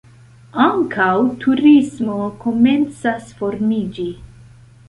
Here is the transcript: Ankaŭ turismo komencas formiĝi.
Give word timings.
Ankaŭ 0.67 1.09
turismo 1.43 2.17
komencas 2.47 3.31
formiĝi. 3.43 4.09